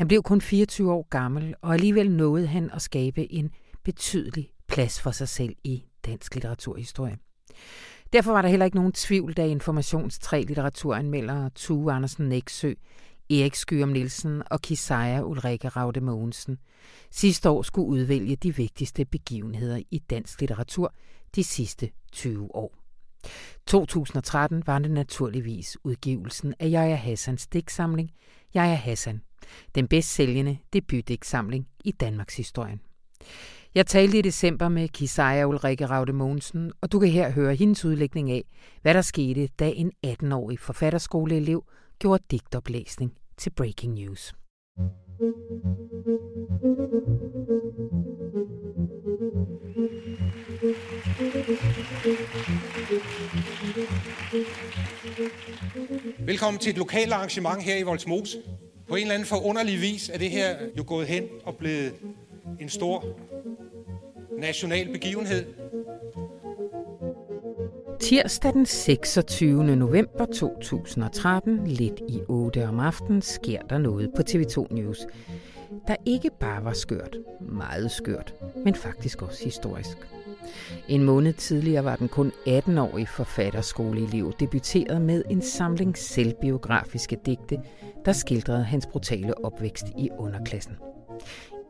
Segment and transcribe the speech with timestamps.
[0.00, 3.50] Han blev kun 24 år gammel, og alligevel nåede han at skabe en
[3.84, 7.18] betydelig plads for sig selv i dansk litteraturhistorie.
[8.12, 12.72] Derfor var der heller ikke nogen tvivl, da Informations tre litteraturanmeldere Tue Andersen Næksø,
[13.30, 16.58] Erik Skyrum Nielsen og Kisaja Ulrike Raude Mogensen
[17.10, 20.94] sidste år skulle udvælge de vigtigste begivenheder i dansk litteratur
[21.34, 22.74] de sidste 20 år.
[23.66, 28.10] 2013 var det naturligvis udgivelsen af Jaja Hassans digtsamling
[28.54, 29.20] Jaja Hassan,
[29.74, 32.78] den bedst sælgende debutdigtsamling i Danmarks historie.
[33.74, 37.84] Jeg talte i december med Kisaja Ulrike Raude Mogensen, og du kan her høre hendes
[37.84, 38.44] udlægning af,
[38.82, 41.64] hvad der skete, da en 18-årig forfatterskoleelev
[41.98, 44.34] gjorde digtoplæsning til Breaking News.
[56.18, 58.38] Velkommen til et lokalt arrangement her i Voldsmose.
[58.90, 61.92] På en eller anden forunderlig vis er det her jo gået hen og blevet
[62.60, 63.04] en stor
[64.38, 65.44] national begivenhed.
[68.00, 69.76] Tirsdag den 26.
[69.76, 74.98] november 2013, lidt i 8 om aftenen, sker der noget på TV2 News,
[75.88, 79.98] der ikke bare var skørt, meget skørt, men faktisk også historisk.
[80.88, 87.58] En måned tidligere var den kun 18-årige forfatterskoleelev debuteret med en samling selvbiografiske digte,
[88.04, 90.89] der skildrede hans brutale opvækst i underklassen.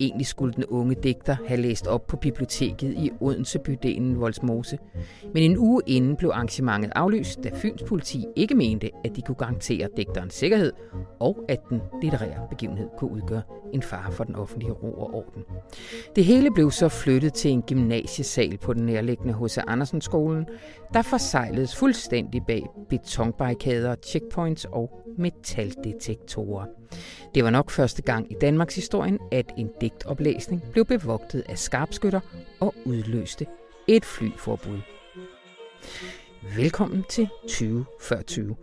[0.01, 4.79] Egentlig skulle den unge digter have læst op på biblioteket i Odense bydelen Voldsmose.
[5.35, 9.35] Men en uge inden blev arrangementet aflyst, da Fyns politi ikke mente, at de kunne
[9.35, 10.73] garantere digterens sikkerhed,
[11.21, 15.43] og at den litterære begivenhed kunne udgøre en fare for den offentlige ro og orden.
[16.17, 19.59] Det hele blev så flyttet til en gymnasiesal på den nærliggende H.C.
[19.67, 20.47] Andersen skolen,
[20.95, 26.65] der forsejledes fuldstændig bag betonbarrikader, checkpoints og metaldetektorer.
[27.35, 32.21] Det var nok første gang i Danmarks historien, at en digtoplæsning blev bevogtet af skarpskytter
[32.61, 33.47] og udløste
[33.89, 34.81] et flyforbud.
[36.57, 38.57] Velkommen til 20 før 20,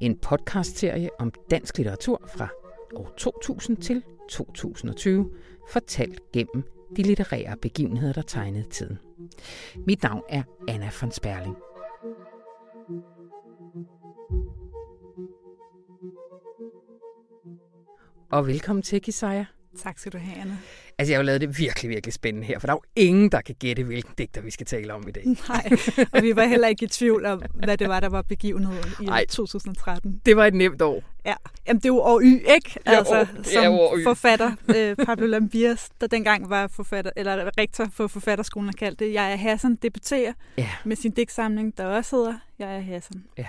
[0.00, 2.48] en podcastserie om dansk litteratur fra
[2.94, 5.30] år 2000 til 2020,
[5.70, 6.64] fortalt gennem
[6.96, 8.98] de litterære begivenheder, der tegnede tiden.
[9.86, 11.56] Mit navn er Anna von Sperling.
[18.30, 19.44] Og velkommen til, Kisaya.
[19.78, 20.56] Tak skal du have, Anna.
[20.98, 23.32] Altså, jeg har jo lavet det virkelig, virkelig spændende her, for der er jo ingen,
[23.32, 25.24] der kan gætte, hvilken digter vi skal tale om i dag.
[25.48, 25.70] Nej,
[26.12, 29.06] og vi var heller ikke i tvivl om, hvad det var, der var begivenheden i
[29.06, 30.20] Ej, 2013.
[30.26, 31.02] Det var et nemt år.
[31.24, 31.34] Ja,
[31.68, 32.24] Jamen, det er jo år Y,
[32.54, 32.78] ikke?
[32.86, 34.04] Altså, jo, som år y.
[34.04, 39.12] forfatter, øh, Pablo Lambias, der dengang var forfatter, eller rektor for forfatterskolen, har kaldt det,
[39.12, 40.68] Jeg er Hassan, debuterer ja.
[40.84, 43.24] med sin digtsamling, der også hedder Jeg er Hassan.
[43.38, 43.46] Ja.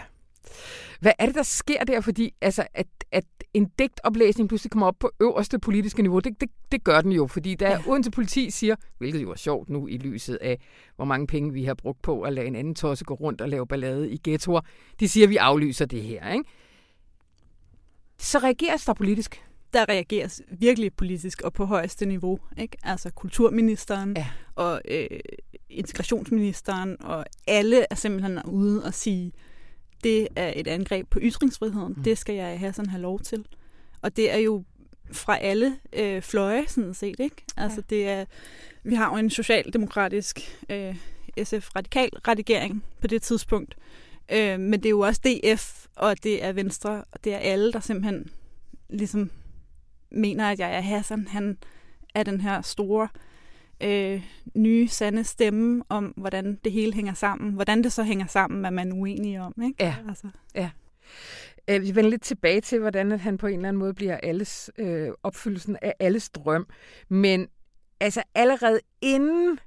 [0.99, 2.01] Hvad er det, der sker der?
[2.01, 6.49] Fordi altså, at, at en digtoplæsning pludselig kommer op på øverste politiske niveau, det, det,
[6.71, 7.79] det gør den jo, fordi der ja.
[7.87, 10.59] Odense politi siger, hvilket jo er sjovt nu i lyset af,
[10.95, 13.49] hvor mange penge vi har brugt på at lade en anden tosse gå rundt og
[13.49, 14.61] lave ballade i ghettoer,
[14.99, 16.33] de siger, at vi aflyser det her.
[16.33, 16.45] Ikke?
[18.17, 19.43] Så reageres der politisk?
[19.73, 22.39] der reageres virkelig politisk og på højeste niveau.
[22.57, 22.77] Ikke?
[22.83, 24.27] Altså kulturministeren ja.
[24.55, 25.07] og øh,
[25.69, 29.31] integrationsministeren og alle er simpelthen ude og sige,
[30.03, 31.93] det er et angreb på ytringsfriheden.
[31.97, 32.03] Mm.
[32.03, 33.45] Det skal jeg have sådan have lov til.
[34.01, 34.63] Og det er jo
[35.11, 37.19] fra alle øh, fløje, sådan set.
[37.19, 37.35] Ikke?
[37.57, 37.95] Altså, ja.
[37.95, 38.25] det er,
[38.83, 40.95] vi har jo en socialdemokratisk øh,
[41.43, 43.77] SF-radikal redigering på det tidspunkt.
[44.31, 47.73] Øh, men det er jo også DF, og det er Venstre, og det er alle,
[47.73, 48.31] der simpelthen
[48.89, 49.31] ligesom
[50.11, 51.27] mener, at jeg er Hassan.
[51.27, 51.57] Han
[52.15, 53.32] er den her store øh,
[54.55, 57.53] nye, sande stemme om, hvordan det hele hænger sammen.
[57.53, 59.53] Hvordan det så hænger sammen, er man uenig om.
[59.63, 59.83] Ikke?
[59.83, 59.95] Ja.
[60.09, 60.27] Altså.
[60.55, 60.69] ja.
[61.69, 64.17] Øh, vi vender lidt tilbage til, hvordan at han på en eller anden måde bliver
[64.23, 66.67] alles øh, opfyldelsen af alles drøm.
[67.09, 67.47] Men
[67.99, 69.59] altså allerede inden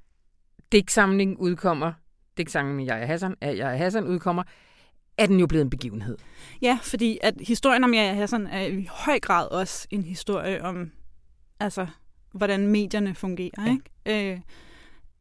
[0.72, 1.92] digtsamlingen udkommer,
[2.36, 4.42] digtsamlingen Jeg er Hassan, at Jeg er Hassan udkommer,
[5.18, 6.18] er den jo blevet en begivenhed.
[6.62, 10.62] Ja, fordi at historien om Jeg er Hassan er i høj grad også en historie
[10.62, 10.90] om
[11.60, 11.86] altså
[12.36, 13.64] hvordan medierne fungerer.
[13.66, 13.76] Ja.
[14.06, 14.32] Ikke?
[14.32, 14.40] Øh,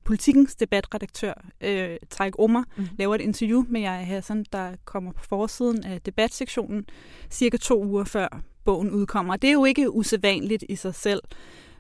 [0.04, 2.88] Politikens debatredaktør, øh, Tarik Omar, mm.
[3.00, 6.86] laver et interview med jeg Hassan, der kommer på forsiden af debatsektionen
[7.30, 9.36] cirka to uger før bogen udkommer.
[9.36, 11.22] Det er jo ikke usædvanligt i sig selv.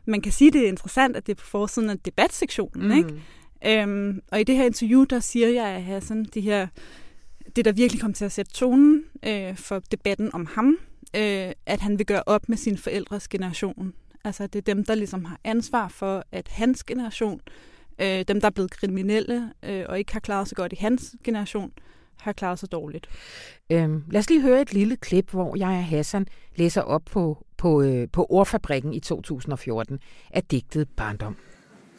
[0.05, 2.87] Man kan sige, det er interessant, at det er på forsiden af debatsektionen.
[2.87, 2.97] Mm.
[2.97, 3.81] Ikke?
[3.81, 6.67] Øhm, og i det her interview, der siger jeg, at Hassan, de her,
[7.55, 10.77] det der virkelig kom til at sætte tonen øh, for debatten om ham,
[11.15, 13.93] øh, at han vil gøre op med sin forældres generation.
[14.25, 17.39] Altså det er dem, der ligesom har ansvar for, at hans generation,
[18.01, 21.15] øh, dem der er blevet kriminelle øh, og ikke har klaret sig godt i hans
[21.23, 21.71] generation,
[22.19, 23.07] har klaret sig dårligt.
[23.69, 27.45] Øhm, lad os lige høre et lille klip, hvor jeg og Hassan læser op på,
[27.57, 29.99] på, øh, på Ordfabrikken i 2014
[30.31, 31.35] af digtet Barndom.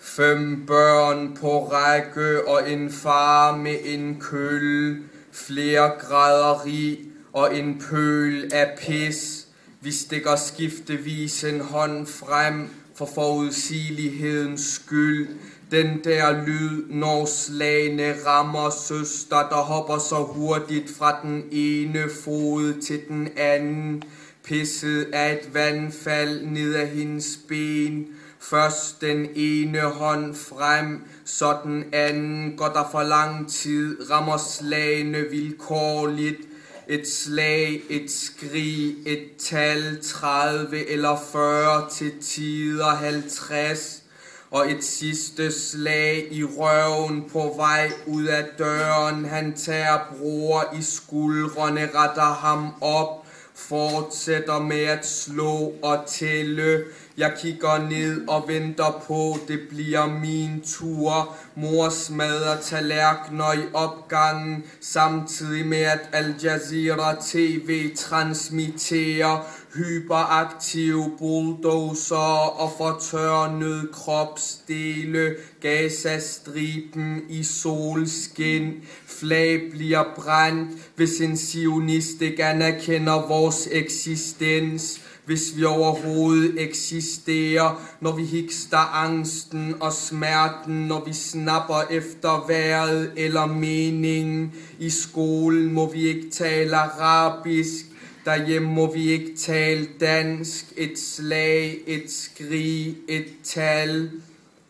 [0.01, 5.03] Fem børn på række og en far med en køl,
[5.33, 6.99] flere grader rig
[7.33, 9.46] og en pøl af pis.
[9.87, 15.29] Vi stikker skiftevis en hånd frem for forudsigelighedens skyld.
[15.71, 22.81] Den der lyd, når slagene rammer søster, der hopper så hurtigt fra den ene fod
[22.81, 24.03] til den anden.
[24.45, 28.07] Pisset af et vandfald ned ad hendes ben.
[28.39, 35.25] Først den ene hånd frem, så den anden går der for lang tid, rammer slagene
[35.31, 36.41] vilkårligt.
[36.89, 44.03] Et slag, et skrig, et tal, 30 eller 40 til tider 50
[44.51, 49.25] og et sidste slag i røven på vej ud af døren.
[49.25, 56.85] Han tager bror i skuldrene, retter ham op, fortsætter med at slå og tælle.
[57.19, 61.37] Jeg kigger ned og venter på, det bliver min tur.
[61.55, 69.47] Mor smadrer tallerkener i opgangen, samtidig med at Al Jazeera TV transmitterer.
[69.75, 78.73] Hyperaktive bulldozer og fortørnede kropsdele, Gazastriben i solskin,
[79.07, 88.13] flag bliver brændt, hvis en sionist ikke anerkender vores eksistens, hvis vi overhovedet eksisterer, når
[88.13, 94.53] vi hikster angsten og smerten, når vi snapper efter vejret eller meningen.
[94.79, 97.87] I skolen må vi ikke tale arabisk,
[98.27, 104.11] Derhjemme må vi ikke tale dansk, et slag, et skrig, et tal.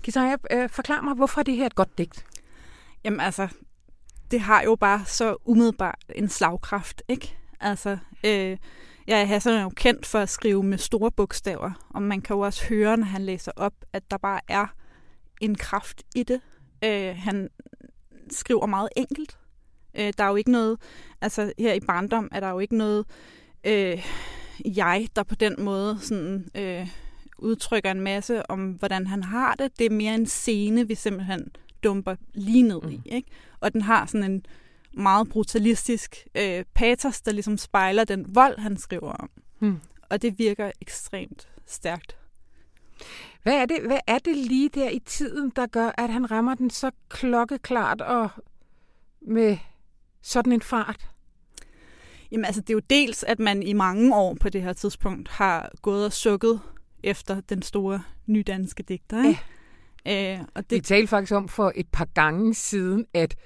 [0.02, 2.26] Kisaya, øh, forklar mig, hvorfor er det her et godt digt?
[3.04, 3.48] Jamen altså,
[4.30, 7.36] det har jo bare så umiddelbart en slagkraft, ikke?
[7.60, 8.56] Altså, øh,
[9.06, 12.40] jeg Hassan er jo kendt for at skrive med store bogstaver, og man kan jo
[12.40, 14.66] også høre, når han læser op, at der bare er
[15.40, 16.40] en kraft i det.
[16.84, 17.48] Øh, han
[18.30, 19.38] skriver meget enkelt.
[19.94, 20.78] Øh, der er jo ikke noget,
[21.20, 23.06] altså her i barndom er der jo ikke noget
[23.66, 24.06] øh,
[24.64, 26.88] jeg, der på den måde sådan, øh,
[27.38, 29.78] udtrykker en masse om, hvordan han har det.
[29.78, 31.48] Det er mere en scene, vi simpelthen
[31.84, 32.96] dumper lige ned i.
[32.96, 33.02] Mm.
[33.06, 33.28] Ikke?
[33.60, 34.46] Og den har sådan en
[34.96, 39.30] meget brutalistisk øh, patos, der ligesom spejler den vold, han skriver om.
[39.60, 39.80] Mm.
[40.10, 42.16] Og det virker ekstremt stærkt.
[43.42, 46.54] Hvad er, det, hvad er det lige der i tiden, der gør, at han rammer
[46.54, 48.28] den så klokkeklart og
[49.20, 49.58] med
[50.22, 51.10] sådan en fart?
[52.30, 55.28] Jamen altså, det er jo dels, at man i mange år på det her tidspunkt
[55.28, 56.60] har gået og sukket
[57.02, 59.28] efter den store nydanske digter.
[59.28, 59.40] Ikke?
[60.06, 60.38] Ja.
[60.38, 60.76] Øh, og det...
[60.76, 63.36] Vi talte faktisk om for et par gange siden, at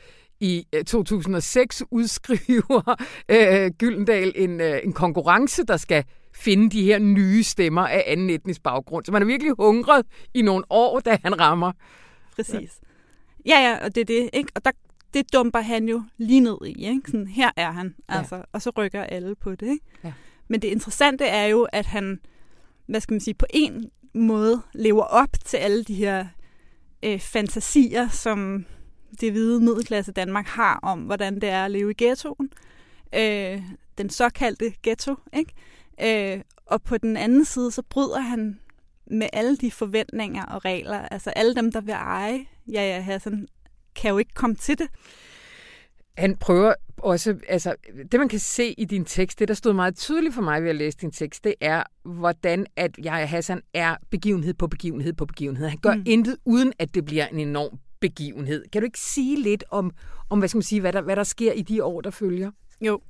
[0.40, 2.94] i 2006 øh, udskriver
[3.28, 6.04] øh, Gyldendal en, øh, en konkurrence, der skal
[6.34, 9.04] finde de her nye stemmer af anden etnisk baggrund.
[9.04, 11.72] Så man er virkelig hungret i nogle år, da han rammer.
[12.36, 12.80] Præcis.
[13.46, 14.30] Ja, ja, og det er det.
[14.32, 14.52] Ikke?
[14.54, 14.70] Og der,
[15.14, 16.86] det dumper han jo lige ned i.
[16.86, 17.02] Ikke?
[17.06, 18.42] Sådan, her er han, altså, ja.
[18.52, 19.66] og så rykker alle på det.
[19.66, 19.84] Ikke?
[20.04, 20.12] Ja.
[20.48, 22.18] Men det interessante er jo, at han,
[22.86, 26.26] hvad skal man sige, på en måde lever op til alle de her
[27.04, 28.66] øh, fantasier, som
[29.20, 32.50] det hvide middelklasse Danmark har om, hvordan det er at leve i ghettoen.
[33.14, 33.62] Øh,
[33.98, 35.14] den såkaldte ghetto.
[35.32, 36.34] Ikke?
[36.34, 38.60] Øh, og på den anden side, så bryder han
[39.06, 40.98] med alle de forventninger og regler.
[40.98, 43.48] Altså alle dem, der vil eje ja, ja, Hassan,
[43.94, 44.88] kan jo ikke komme til det.
[46.18, 47.74] Han prøver også, altså
[48.12, 50.70] det man kan se i din tekst, det der stod meget tydeligt for mig ved
[50.70, 55.26] at læse din tekst, det er, hvordan at jeg Hassan er begivenhed på begivenhed på
[55.26, 55.68] begivenhed.
[55.68, 56.02] Han gør mm.
[56.06, 58.64] intet, uden at det bliver en enorm begivenhed.
[58.72, 59.92] Kan du ikke sige lidt om,
[60.30, 62.50] om hvad, skal man sige, hvad, der, hvad der sker i de år, der følger?
[62.80, 63.00] Jo.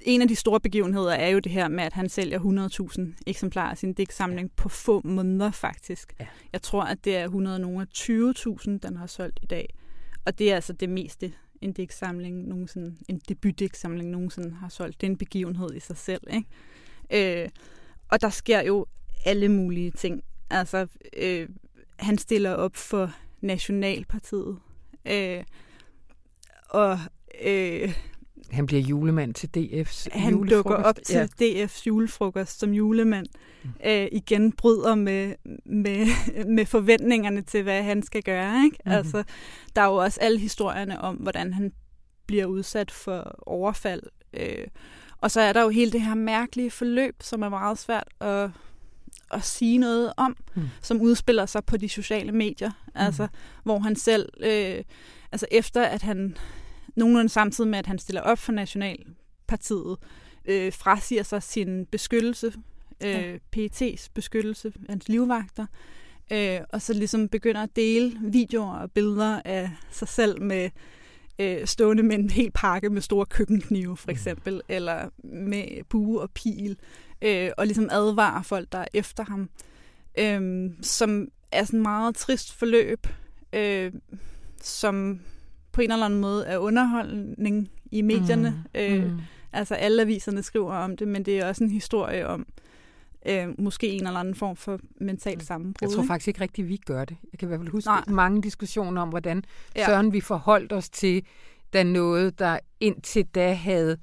[0.00, 3.70] En af de store begivenheder er jo det her med, at han sælger 100.000 eksemplarer
[3.70, 6.14] af sin digtsamling på få måneder faktisk.
[6.20, 6.26] Ja.
[6.52, 9.74] Jeg tror, at det er 120.000, den har solgt i dag.
[10.24, 15.00] Og det er altså det meste, en digtsamling nogensinde, en debutdigtsamling nogensinde har solgt.
[15.00, 16.22] Det er en begivenhed i sig selv.
[16.30, 17.42] Ikke?
[17.42, 17.48] Øh,
[18.08, 18.86] og der sker jo
[19.24, 20.22] alle mulige ting.
[20.50, 21.48] Altså, øh,
[21.98, 24.58] han stiller op for Nationalpartiet.
[25.06, 25.44] Øh,
[26.70, 26.98] og
[27.44, 27.94] øh,
[28.50, 31.64] han bliver julemand til DF's Han dukker op til ja.
[31.64, 33.26] DF's julefrokost som julemand.
[33.64, 33.70] Mm.
[33.84, 35.34] Øh, igen bryder med,
[35.66, 36.06] med,
[36.56, 38.64] med forventningerne til, hvad han skal gøre.
[38.64, 38.76] Ikke?
[38.84, 38.92] Mm.
[38.92, 39.24] Altså,
[39.76, 41.72] der er jo også alle historierne om, hvordan han
[42.26, 44.02] bliver udsat for overfald.
[44.34, 44.66] Øh,
[45.20, 48.50] og så er der jo hele det her mærkelige forløb, som er meget svært at,
[49.30, 50.62] at sige noget om, mm.
[50.82, 52.70] som udspiller sig på de sociale medier.
[52.70, 52.92] Mm.
[52.94, 53.28] Altså,
[53.62, 54.84] hvor han selv, øh,
[55.32, 56.36] altså efter at han
[56.96, 59.96] nogenlunde samtidig med, at han stiller op for Nationalpartiet,
[60.44, 62.52] øh, frasiger sig sin beskyttelse,
[63.04, 63.38] øh.
[63.56, 65.66] PET's beskyttelse, hans livvagter,
[66.32, 70.70] øh, og så ligesom begynder at dele videoer og billeder af sig selv med
[71.38, 74.12] øh, stående med en hel pakke med store køkkenknive, for mm.
[74.12, 74.60] eksempel, mm.
[74.68, 76.76] eller med bue og pil,
[77.22, 79.50] øh, og ligesom advarer folk, der er efter ham,
[80.18, 83.06] øh, som er sådan meget trist forløb,
[83.52, 83.92] øh,
[84.62, 85.20] som
[85.72, 88.64] på en eller anden måde er underholdning i medierne.
[88.74, 88.80] Mm.
[88.80, 89.20] Øh, mm.
[89.52, 92.46] Altså alle aviserne skriver om det, men det er også en historie om
[93.26, 95.88] øh, måske en eller anden form for mental sammenbrud.
[95.88, 97.16] Jeg tror faktisk ikke rigtigt, vi gør det.
[97.32, 98.04] Jeg kan i hvert fald huske Nej.
[98.08, 99.44] mange diskussioner om, hvordan
[99.76, 99.86] ja.
[99.86, 101.22] Søren vi forholdt os til,
[101.72, 103.96] da noget, der indtil da havde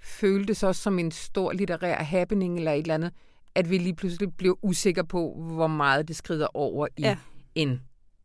[0.00, 3.12] føltes også som en stor litterær happening eller et eller andet,
[3.54, 7.16] at vi lige pludselig blev usikre på, hvor meget det skrider over i ja.
[7.54, 7.82] en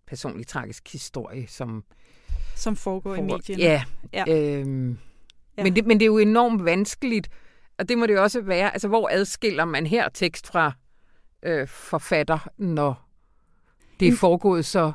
[0.08, 1.84] personlig tragisk historie, som
[2.56, 3.64] som foregår for, i medierne.
[3.64, 3.84] Ja.
[4.14, 4.26] ja.
[4.28, 4.98] Øhm,
[5.58, 5.64] ja.
[5.64, 7.30] Men, det, men det er jo enormt vanskeligt,
[7.80, 8.74] og det må det jo også være.
[8.74, 10.72] Altså, hvor adskiller man her tekst fra
[11.44, 13.10] øh, forfatter, når
[14.00, 14.18] det er mm.
[14.18, 14.92] foregået så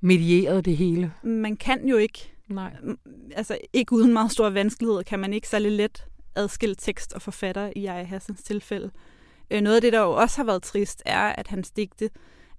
[0.00, 1.12] medieret det hele?
[1.22, 2.32] Man kan jo ikke.
[2.48, 2.72] Nej.
[3.36, 7.72] Altså, ikke uden meget store vanskeligheder kan man ikke særlig let adskille tekst og forfatter
[7.76, 8.90] i Aya Hassans tilfælde.
[9.50, 12.10] Øh, noget af det, der jo også har været trist, er, at hans digte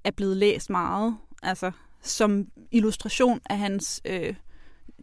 [0.03, 1.17] er blevet læst meget.
[1.43, 4.35] Altså, som illustration af hans øh,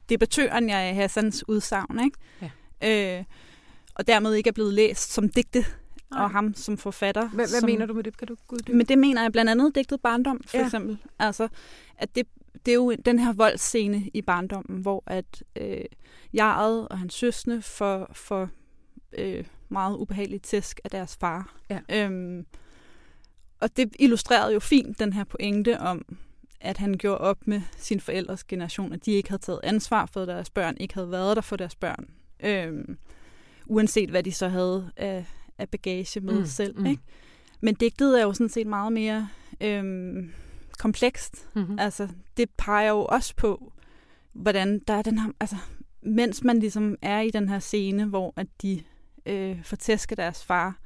[0.08, 2.18] debattøren jeg Hassans udsagn, ikke?
[2.82, 3.18] Ja.
[3.18, 3.24] Øh,
[3.98, 5.66] og dermed ikke er blevet læst som digte
[6.10, 6.22] Nej.
[6.22, 7.28] og ham som forfatter.
[7.28, 8.16] Hvad, hvad som, mener du med det?
[8.16, 8.76] Kan du uddybe?
[8.76, 10.64] Men det mener jeg blandt andet digtet Barndom, for ja.
[10.64, 10.98] eksempel.
[11.18, 11.48] Altså,
[11.96, 12.26] at det,
[12.66, 15.84] det er jo den her voldsscene i barndommen, hvor at øh,
[16.32, 18.48] Jaret og hans søsne får, får
[19.18, 21.54] øh, meget ubehageligt tæsk af deres far.
[21.70, 21.80] Ja.
[21.88, 22.46] Øhm,
[23.60, 26.16] og det illustrerede jo fint den her pointe om,
[26.60, 30.24] at han gjorde op med sin forældres generation, at de ikke havde taget ansvar for
[30.24, 32.08] deres børn, ikke havde været der for deres børn.
[32.40, 32.98] Øhm,
[33.68, 35.26] uanset hvad de så havde af,
[35.58, 36.78] af bagage med mm, selv.
[36.78, 36.86] Mm.
[36.86, 37.02] Ikke?
[37.60, 39.28] Men digtet er jo sådan set meget mere
[39.60, 40.32] øhm,
[40.78, 41.48] komplekst.
[41.54, 41.78] Mm-hmm.
[41.78, 43.72] Altså, det peger jo også på,
[44.32, 45.30] hvordan der er den her...
[45.40, 45.56] Altså,
[46.02, 48.82] mens man ligesom er i den her scene, hvor at de
[49.26, 50.78] øh, fortæsker deres far,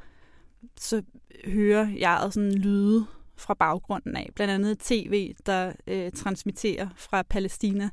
[0.76, 1.02] så
[1.46, 4.30] hører jeg sådan lyde fra baggrunden af.
[4.34, 7.90] Blandt andet tv, der øh, transmitterer fra Palæstina,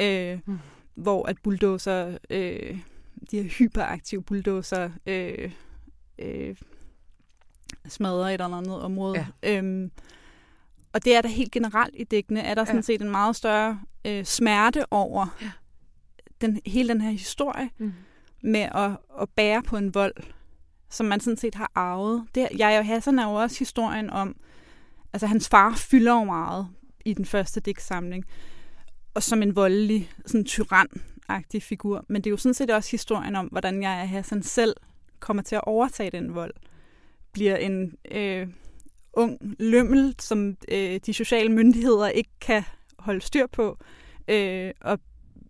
[0.00, 0.58] øh, mm.
[0.94, 2.78] hvor at bulldozer, øh,
[3.30, 5.52] de her hyperaktive bulldozer, øh,
[6.18, 6.56] øh,
[7.88, 9.26] smadrer et eller andet område.
[9.42, 9.58] Ja.
[9.58, 9.90] Øhm,
[10.92, 12.66] og det er der helt generelt i dækkene, er der ja.
[12.66, 15.50] sådan set en meget større øh, smerte over ja.
[16.40, 17.92] den, hele den her historie mm.
[18.42, 20.14] med at, at bære på en vold,
[20.90, 22.26] som man sådan set har arvet.
[22.34, 24.36] Det, jeg og Hassan er jo også historien om,
[25.12, 26.68] altså hans far fylder jo meget
[27.04, 28.24] i den første digtsamling,
[29.14, 30.88] og som en voldelig, sådan tyran
[31.60, 32.04] figur.
[32.08, 34.76] Men det er jo sådan set også historien om, hvordan jeg og Hassan selv
[35.20, 36.54] kommer til at overtage den vold.
[37.32, 38.48] Bliver en øh,
[39.12, 42.62] ung lømmel, som øh, de sociale myndigheder ikke kan
[42.98, 43.78] holde styr på,
[44.28, 44.98] øh, og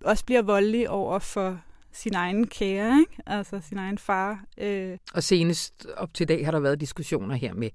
[0.04, 1.60] også bliver voldelig over for
[1.92, 3.22] sin egen kære, ikke?
[3.26, 4.44] altså sin egen far.
[4.58, 4.98] Øh.
[5.14, 7.70] Og senest op til i dag har der været diskussioner her med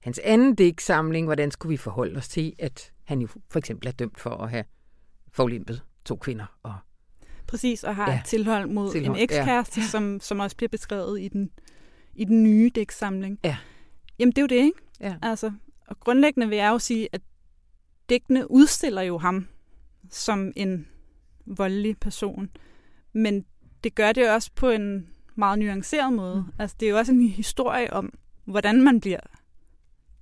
[0.00, 3.92] hans anden digtsamling, hvordan skulle vi forholde os til, at han jo for eksempel er
[3.92, 4.64] dømt for at have
[5.32, 6.46] forlimpet to kvinder.
[6.62, 6.74] Og,
[7.50, 9.86] Præcis, og har ja, et tilhold mod tilhold, en ekskæreste, ja.
[9.86, 11.50] som, som også bliver beskrevet i den,
[12.14, 13.38] i den nye digtsamling.
[13.44, 13.56] Ja.
[14.18, 14.78] Jamen, det er jo det, ikke?
[15.00, 15.16] Ja.
[15.22, 15.52] Altså,
[15.86, 17.20] og grundlæggende vil jeg jo sige, at
[18.08, 19.48] digtene udstiller jo ham
[20.10, 20.86] som en
[21.46, 22.50] voldelig person.
[23.12, 23.44] Men
[23.84, 26.36] det gør det også på en meget nuanceret måde.
[26.36, 26.52] Mm.
[26.58, 28.12] Altså, det er jo også en historie om,
[28.44, 29.20] hvordan man bliver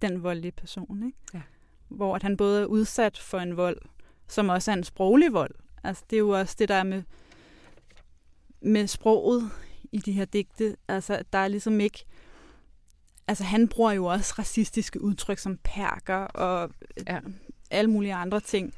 [0.03, 1.03] den voldelige person.
[1.07, 1.19] Ikke?
[1.35, 1.41] Ja.
[1.89, 3.79] Hvor at han både er udsat for en vold,
[4.29, 5.55] som også er en sproglig vold.
[5.89, 7.03] Altså, det er jo også det, der er med,
[8.61, 9.51] med sproget
[9.93, 10.77] i de her digte.
[10.89, 12.05] Altså, der er ligesom ikke...
[13.29, 16.71] Altså, han bruger jo også racistiske udtryk som perker og
[17.07, 17.19] ja.
[17.71, 18.75] alle mulige andre ting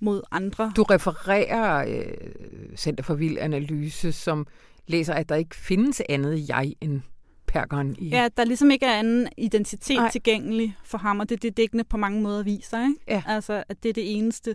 [0.00, 0.72] mod andre.
[0.76, 4.46] Du refererer øh, Center for Vild Analyse, som
[4.86, 7.00] læser, at der ikke findes andet jeg end
[7.46, 7.96] perkeren.
[7.98, 8.08] I...
[8.08, 10.10] Ja, der ligesom ikke er anden identitet Nej.
[10.10, 12.82] tilgængelig for ham, og det er det, dækkende på mange måder viser.
[12.88, 13.00] Ikke?
[13.08, 13.22] Ja.
[13.26, 14.54] Altså, at det er det eneste,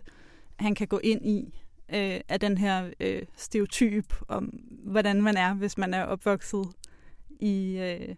[0.58, 1.54] han kan gå ind i
[1.94, 4.44] øh, af den her øh, stereotyp om,
[4.84, 6.66] hvordan man er, hvis man er opvokset
[7.40, 8.14] i, øh,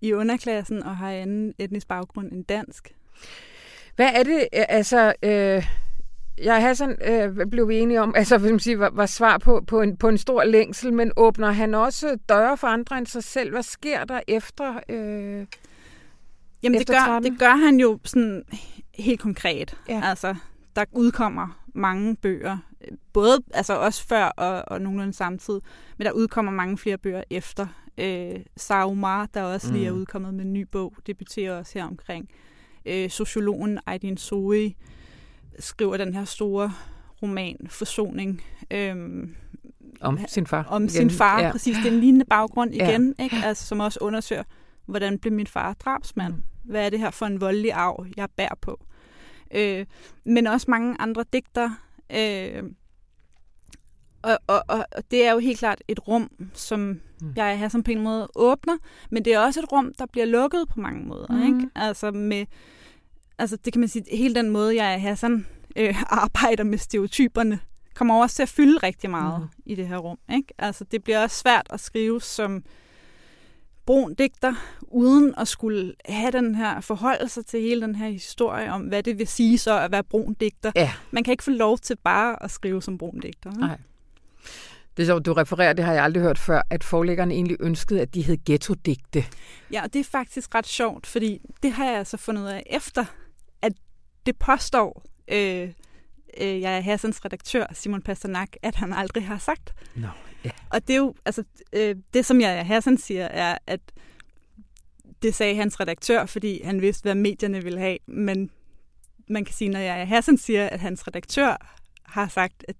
[0.00, 2.94] i underklassen og har anden etnisk baggrund end dansk.
[3.96, 5.14] Hvad er det, altså...
[5.22, 5.66] Øh
[6.38, 9.80] Ja, Hassan øh, blev vi enige om, altså vil sige, var, var svar på, på,
[9.80, 13.50] en, på en stor længsel, men åbner han også døre for andre end sig selv?
[13.50, 15.46] Hvad sker der efter øh,
[16.62, 18.44] Jamen efter det gør, det gør han jo sådan
[18.94, 19.76] helt konkret.
[19.88, 20.00] Ja.
[20.04, 20.34] Altså,
[20.76, 22.58] der udkommer mange bøger
[23.12, 25.60] både altså også før og, og nogenlunde samtidig,
[25.98, 27.66] men der udkommer mange flere bøger efter.
[27.98, 29.98] Øh, Sarah Omar, der også lige er Mm.
[29.98, 32.28] udkommet med en ny bog, debuterer også her omkring.
[32.86, 34.74] Øh, sociologen Aydin Zoe
[35.58, 36.72] skriver den her store
[37.22, 39.36] roman, Forsoning, øhm,
[40.00, 40.64] Om sin far.
[40.64, 40.88] om igen.
[40.90, 41.40] sin far.
[41.42, 41.50] Ja.
[41.52, 42.90] Præcis, det er en lignende baggrund Ja.
[42.90, 43.36] igen, ikke?
[43.44, 44.42] Altså, som også undersøger,
[44.86, 46.34] hvordan blev min far drabsmand?
[46.34, 46.42] Mm.
[46.62, 48.80] Hvad er det her for en voldelig arv, jeg bærer på?
[49.54, 49.86] Øh,
[50.24, 51.70] men også mange andre digter.
[52.10, 52.62] Øh,
[54.22, 57.32] og, og, og, det er jo helt klart et rum, som Mm.
[57.36, 58.76] jeg har som på en måde åbner,
[59.10, 61.26] men det er også et rum, der bliver lukket på mange måder.
[61.30, 61.42] Mm.
[61.42, 61.70] Ikke?
[61.74, 62.46] Altså med,
[63.38, 65.46] altså det kan man sige, hele den måde, jeg Hassan
[65.76, 67.60] øh, arbejder med stereotyperne,
[67.94, 69.48] kommer også til at fylde rigtig meget mm.
[69.66, 70.18] i det her rum.
[70.34, 70.54] Ikke?
[70.58, 72.64] Altså det bliver også svært at skrive som
[73.86, 78.72] brun digter, uden at skulle have den her forholde sig til hele den her historie
[78.72, 80.72] om, hvad det vil sige så at være brun digter.
[80.76, 80.92] Ja.
[81.10, 83.50] Man kan ikke få lov til bare at skrive som brun digter.
[83.50, 83.78] Nej.
[84.96, 88.00] Det er sjovt, du refererer, det har jeg aldrig hørt før, at forlæggerne egentlig ønskede,
[88.00, 89.24] at de hed ghetto-digte.
[89.72, 92.62] Ja, og det er faktisk ret sjovt, fordi det har jeg altså fundet ud af
[92.70, 93.04] efter,
[93.62, 93.72] at
[94.26, 95.68] det påstår øh,
[96.40, 99.74] øh, jeg er Hassans redaktør, Simon Pasternak, at han aldrig har sagt.
[99.94, 100.08] Nå,
[100.46, 100.50] ja.
[100.70, 103.80] Og det er jo, altså, øh, det som jeg Hassan siger, er, at
[105.22, 107.98] det sagde hans redaktør, fordi han vidste, hvad medierne ville have.
[108.06, 108.50] Men
[109.28, 112.76] man kan sige, når jeg Hassan siger, at hans redaktør har sagt, at,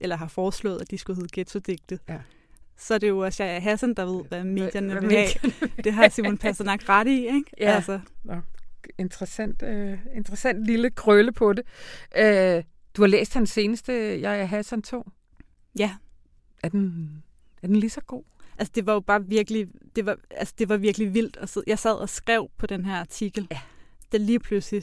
[0.00, 2.18] eller har foreslået, at de skulle hedde ghetto-digte, Ja.
[2.76, 5.28] så er det jo også jeg Hassan, der ved, hvad medierne Hvad vil have.
[5.42, 7.44] medierne Det har Simon Pasternak ret i, ikke?
[7.60, 7.74] Ja.
[7.74, 8.00] Altså,
[8.98, 11.64] Interessant, øh, interessant lille krølle på det.
[12.16, 12.62] Øh,
[12.96, 15.04] du har læst hans seneste, Jeg er Hassan 2.
[15.78, 15.90] ja,
[16.64, 17.08] Er den,
[17.62, 18.22] er den lige så god?
[18.58, 21.36] altså det var jo bare virkelig, det var, altså det var virkelig vildt.
[21.40, 23.60] at sidde- Jeg sad og skrev på den her artikel, Ja.
[24.12, 24.82] da lige pludselig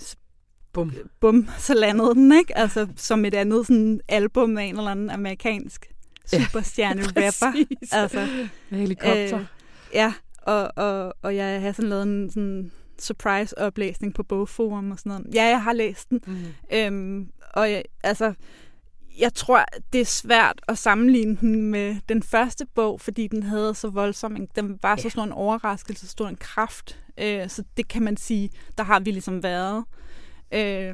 [0.74, 0.94] Bum.
[1.20, 2.58] bum, så landede den, ikke?
[2.58, 5.92] Altså som et andet sådan album af en eller anden amerikansk
[6.34, 7.52] Ja, superstjerne rapper.
[7.52, 7.92] Præcis.
[7.94, 8.28] Altså,
[8.70, 9.40] Med helikopter.
[9.40, 9.46] øh,
[9.94, 15.10] ja, og, og, og jeg har sådan lavet en sådan surprise-oplæsning på bogforum og sådan
[15.10, 15.36] noget.
[15.36, 16.20] Ja, jeg har læst den.
[16.28, 16.38] mm.
[16.74, 18.34] Øhm, og jeg, altså,
[19.22, 23.75] jeg tror, det er svært at sammenligne den med den første bog, fordi den havde
[23.75, 27.00] så voldsom, en, den var så stor en overraskelse, så stor en kraft.
[27.18, 29.86] Øh, så det kan man sige, der har vi ligesom været.
[30.53, 30.94] Øh,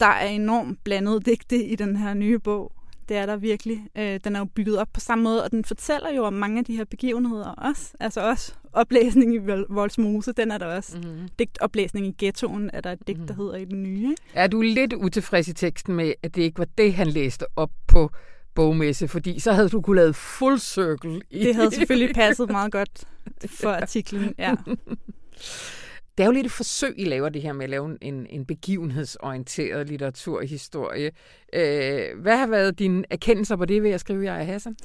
[0.00, 2.72] der er enormt blandet digte i den her nye bog.
[3.08, 3.86] Det er der virkelig.
[3.98, 6.58] Øh, den er jo bygget op på samme måde, og den fortæller jo om mange
[6.58, 7.92] af de her begivenheder også.
[8.00, 10.98] Altså også oplæsning i Vol- Voldsmose, den er der også.
[10.98, 11.28] Mm-hmm.
[11.38, 13.42] Digtoplæsning i ghettoen er der et digt, der Mhm.
[13.42, 14.14] hedder i den nye.
[14.34, 17.70] Er du lidt utilfreds i teksten med, at det ikke var det, han læste op
[17.86, 18.10] på
[18.54, 19.08] bogmesse?
[19.08, 21.20] Fordi så havde du kunne lave full circle.
[21.30, 23.04] I Det havde selvfølgelig passet meget godt
[23.46, 24.34] for artiklen.
[24.38, 24.54] Ja.
[26.18, 28.46] Det er jo lidt et forsøg, I laver det her med at lave en, en
[28.46, 31.10] begivenhedsorienteret litteraturhistorie.
[31.52, 34.76] Øh, hvad har været dine erkendelser på det ved at skrive Jeg er Hassan?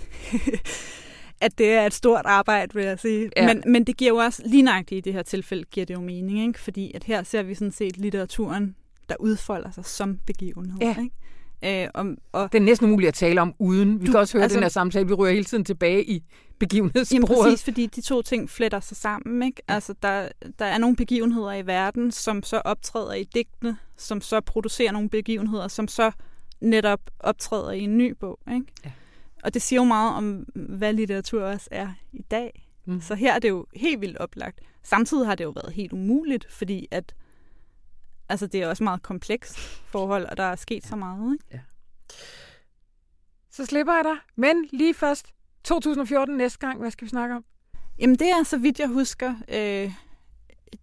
[1.42, 3.30] At det er et stort arbejde, vil jeg sige.
[3.38, 3.48] Ja.
[3.48, 6.02] Men, men det giver jo også, lige nøjagtigt i det her tilfælde, giver det jo
[6.02, 6.48] mening.
[6.48, 6.60] Ikke?
[6.60, 8.76] Fordi at her ser vi sådan set litteraturen,
[9.10, 10.78] der udfolder sig som begivenhed.
[10.82, 10.96] Ja.
[11.00, 11.16] Ikke?
[11.66, 14.02] Øh, og, og Det er næsten umuligt at tale om uden.
[14.02, 15.08] Vi Du- kan også høre altså- den her samtale.
[15.08, 16.24] Vi ryger hele tiden tilbage i Jamen
[16.60, 17.44] begivenhedssporet.
[17.44, 19.44] præcis, fordi de to ting fletter sig sammen.
[19.44, 19.62] Ikke?
[19.68, 24.42] Altså, der, der er nogle begivenheder i verden, som så optræder i digtene, som så
[24.42, 26.12] producerer nogle begivenheder, som så
[26.62, 28.40] netop optræder i en ny bog.
[28.54, 28.66] Ikke?
[28.86, 28.92] Ja.
[29.44, 32.68] Og det siger jo meget om, hvad litteratur også er i dag.
[32.86, 33.02] Mm.
[33.02, 34.60] Så her er det jo helt vildt oplagt.
[34.84, 37.14] Samtidig har det jo været helt umuligt, fordi at
[38.34, 41.34] altså, det er også meget komplekst forhold, og der er sket så meget.
[41.34, 41.64] Ikke?
[43.50, 44.18] Så slipper jeg dig.
[44.36, 47.46] Men lige først, 2014 næste gang, hvad skal vi snakke om?
[48.00, 49.94] Jamen det er, så vidt jeg husker, øh,